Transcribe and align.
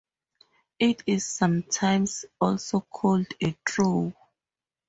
It 0.79 1.03
is 1.05 1.27
sometimes 1.27 2.25
also 2.39 2.79
called 2.79 3.27
a 3.39 3.55
"throw". 3.69 4.11